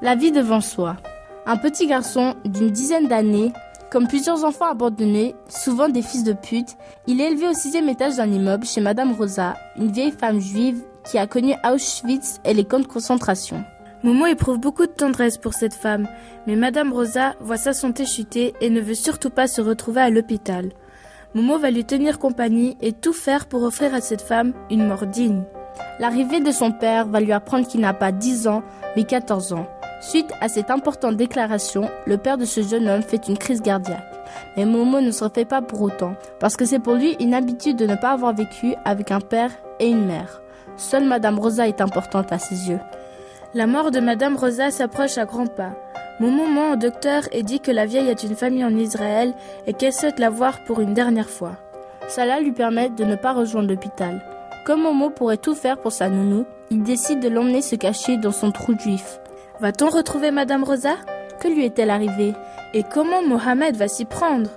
[0.00, 0.96] La vie devant soi.
[1.44, 3.52] Un petit garçon d'une dizaine d'années,
[3.90, 6.76] comme plusieurs enfants abandonnés, souvent des fils de pute,
[7.08, 10.84] il est élevé au sixième étage d'un immeuble chez Madame Rosa, une vieille femme juive
[11.04, 13.64] qui a connu Auschwitz et les camps de concentration.
[14.04, 16.06] Momo éprouve beaucoup de tendresse pour cette femme,
[16.46, 20.10] mais Madame Rosa voit sa santé chuter et ne veut surtout pas se retrouver à
[20.10, 20.70] l'hôpital.
[21.34, 25.06] Momo va lui tenir compagnie et tout faire pour offrir à cette femme une mort
[25.06, 25.42] digne.
[25.98, 28.62] L'arrivée de son père va lui apprendre qu'il n'a pas 10 ans,
[28.94, 29.66] mais 14 ans.
[30.00, 34.04] Suite à cette importante déclaration, le père de ce jeune homme fait une crise cardiaque.
[34.56, 37.76] Mais Momo ne se refait pas pour autant, parce que c'est pour lui une habitude
[37.76, 40.40] de ne pas avoir vécu avec un père et une mère.
[40.76, 42.80] Seule Madame Rosa est importante à ses yeux.
[43.54, 45.72] La mort de Madame Rosa s'approche à grands pas.
[46.20, 49.34] Momo ment au docteur et dit que la vieille a une famille en Israël
[49.66, 51.56] et qu'elle souhaite la voir pour une dernière fois.
[52.08, 54.22] Cela lui permet de ne pas rejoindre l'hôpital.
[54.64, 58.32] Comme Momo pourrait tout faire pour sa nounou, il décide de l'emmener se cacher dans
[58.32, 59.18] son trou juif.
[59.60, 60.94] Va-t-on retrouver Madame Rosa?
[61.40, 62.32] Que lui est-elle arrivée?
[62.74, 64.50] Et comment Mohamed va s'y prendre?